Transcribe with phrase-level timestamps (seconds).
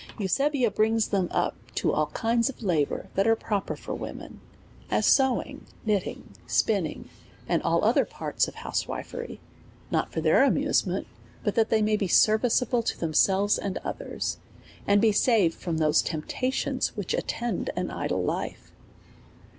[0.17, 4.41] Eusebia brings them up to ail kinds of labour that are proper for women,
[4.89, 7.07] as sewing, knitting, spinning,
[7.47, 9.39] and all otiier parts of housewifery;
[9.91, 11.05] not for their amuse ment,
[11.45, 14.39] Init that tliey may be serviceable to themselves and others,
[14.87, 18.71] and be saved from those temptations which attend an idle life.